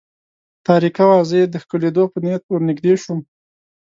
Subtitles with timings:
[0.67, 3.19] تاریکه وه، زه یې د ښکلېدو په نیت ور نږدې شوم.